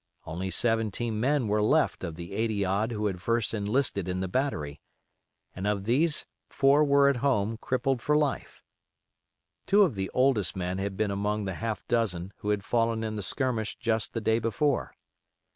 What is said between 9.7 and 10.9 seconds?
of the oldest men